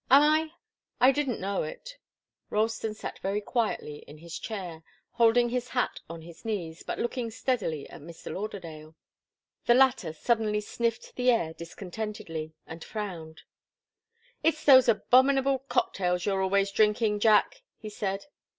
[0.09, 0.49] "Am I?
[0.99, 1.99] I didn't know it."
[2.49, 4.81] Ralston sat very quietly in his chair,
[5.11, 8.33] holding his hat on his knees, but looking steadily at Mr.
[8.33, 8.95] Lauderdale.
[9.67, 13.43] The latter suddenly sniffed the air discontentedly, and frowned.
[14.41, 18.25] "It's those abominable cocktails you're always drinking, Jack," he said.